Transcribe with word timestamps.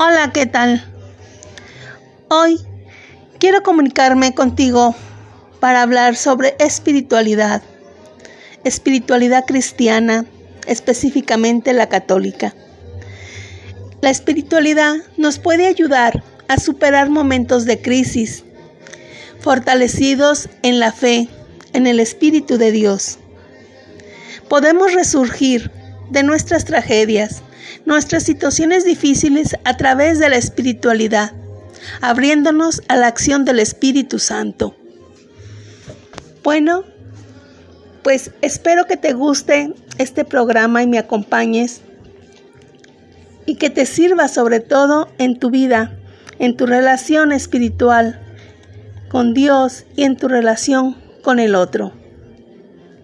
Hola, 0.00 0.30
¿qué 0.32 0.46
tal? 0.46 0.84
Hoy 2.28 2.60
quiero 3.40 3.64
comunicarme 3.64 4.32
contigo 4.32 4.94
para 5.58 5.82
hablar 5.82 6.14
sobre 6.14 6.54
espiritualidad, 6.60 7.62
espiritualidad 8.62 9.44
cristiana, 9.44 10.24
específicamente 10.68 11.72
la 11.72 11.88
católica. 11.88 12.54
La 14.00 14.10
espiritualidad 14.10 14.94
nos 15.16 15.40
puede 15.40 15.66
ayudar 15.66 16.22
a 16.46 16.58
superar 16.58 17.10
momentos 17.10 17.64
de 17.64 17.82
crisis, 17.82 18.44
fortalecidos 19.40 20.48
en 20.62 20.78
la 20.78 20.92
fe, 20.92 21.28
en 21.72 21.88
el 21.88 21.98
Espíritu 21.98 22.56
de 22.56 22.70
Dios. 22.70 23.18
Podemos 24.48 24.94
resurgir 24.94 25.72
de 26.08 26.22
nuestras 26.22 26.64
tragedias, 26.64 27.42
nuestras 27.84 28.22
situaciones 28.22 28.84
difíciles 28.84 29.56
a 29.64 29.76
través 29.76 30.18
de 30.18 30.28
la 30.28 30.36
espiritualidad, 30.36 31.32
abriéndonos 32.00 32.82
a 32.88 32.96
la 32.96 33.06
acción 33.06 33.44
del 33.44 33.60
Espíritu 33.60 34.18
Santo. 34.18 34.76
Bueno, 36.42 36.84
pues 38.02 38.30
espero 38.42 38.86
que 38.86 38.96
te 38.96 39.12
guste 39.12 39.74
este 39.98 40.24
programa 40.24 40.82
y 40.82 40.86
me 40.86 40.98
acompañes 40.98 41.82
y 43.46 43.56
que 43.56 43.70
te 43.70 43.86
sirva 43.86 44.28
sobre 44.28 44.60
todo 44.60 45.08
en 45.18 45.38
tu 45.38 45.50
vida, 45.50 45.96
en 46.38 46.56
tu 46.56 46.66
relación 46.66 47.32
espiritual 47.32 48.20
con 49.08 49.34
Dios 49.34 49.84
y 49.96 50.04
en 50.04 50.16
tu 50.16 50.28
relación 50.28 50.96
con 51.22 51.38
el 51.38 51.54
otro. 51.54 51.92